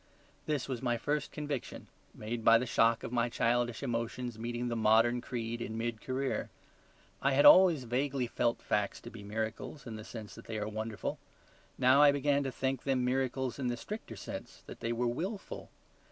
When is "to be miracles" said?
9.01-9.85